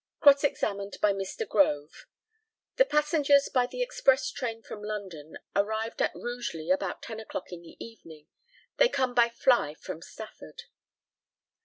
[0.19, 1.47] Cross examined by Mr.
[1.47, 2.07] GROVE:
[2.77, 7.61] The passengers by the express train from London arrived at Rugeley about ten o'clock in
[7.61, 8.25] the evening.
[8.77, 10.63] They come by fly from Stafford.